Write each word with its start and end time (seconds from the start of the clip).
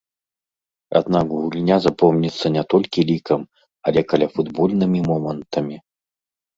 Аднак 0.99 1.25
гульня 1.41 1.77
запомніцца 1.85 2.53
не 2.57 2.63
толькі 2.77 3.07
лікам, 3.13 3.41
але 3.87 3.99
каляфутбольнымі 4.11 4.99
момантамі. 5.09 5.77